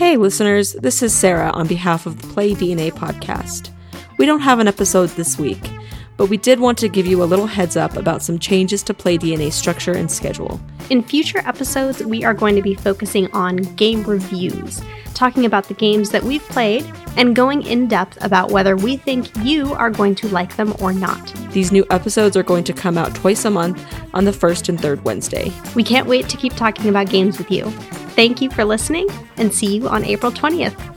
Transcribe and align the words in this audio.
Hey, 0.00 0.16
listeners, 0.16 0.72
this 0.72 1.02
is 1.02 1.14
Sarah 1.14 1.50
on 1.50 1.66
behalf 1.66 2.06
of 2.06 2.22
the 2.22 2.28
Play 2.28 2.54
DNA 2.54 2.90
podcast. 2.90 3.68
We 4.16 4.24
don't 4.24 4.40
have 4.40 4.58
an 4.58 4.66
episode 4.66 5.10
this 5.10 5.38
week, 5.38 5.60
but 6.16 6.30
we 6.30 6.38
did 6.38 6.58
want 6.58 6.78
to 6.78 6.88
give 6.88 7.06
you 7.06 7.22
a 7.22 7.26
little 7.28 7.46
heads 7.46 7.76
up 7.76 7.98
about 7.98 8.22
some 8.22 8.38
changes 8.38 8.82
to 8.84 8.94
Play 8.94 9.18
DNA 9.18 9.52
structure 9.52 9.92
and 9.92 10.10
schedule. 10.10 10.58
In 10.88 11.02
future 11.02 11.42
episodes, 11.44 12.02
we 12.02 12.24
are 12.24 12.32
going 12.32 12.56
to 12.56 12.62
be 12.62 12.74
focusing 12.74 13.30
on 13.32 13.56
game 13.76 14.02
reviews, 14.04 14.80
talking 15.12 15.44
about 15.44 15.68
the 15.68 15.74
games 15.74 16.08
that 16.12 16.22
we've 16.22 16.48
played, 16.48 16.90
and 17.18 17.36
going 17.36 17.60
in 17.60 17.86
depth 17.86 18.16
about 18.24 18.50
whether 18.50 18.76
we 18.76 18.96
think 18.96 19.28
you 19.44 19.74
are 19.74 19.90
going 19.90 20.14
to 20.14 20.28
like 20.28 20.56
them 20.56 20.74
or 20.80 20.94
not. 20.94 21.30
These 21.50 21.72
new 21.72 21.84
episodes 21.90 22.38
are 22.38 22.42
going 22.42 22.64
to 22.64 22.72
come 22.72 22.96
out 22.96 23.14
twice 23.14 23.44
a 23.44 23.50
month 23.50 23.84
on 24.14 24.24
the 24.24 24.32
first 24.32 24.70
and 24.70 24.80
third 24.80 25.04
Wednesday. 25.04 25.52
We 25.74 25.84
can't 25.84 26.08
wait 26.08 26.26
to 26.30 26.38
keep 26.38 26.54
talking 26.54 26.88
about 26.88 27.10
games 27.10 27.36
with 27.36 27.50
you. 27.50 27.70
Thank 28.14 28.42
you 28.42 28.50
for 28.50 28.64
listening, 28.64 29.08
and 29.36 29.52
see 29.52 29.76
you 29.76 29.88
on 29.88 30.04
April 30.04 30.32
20th. 30.32 30.89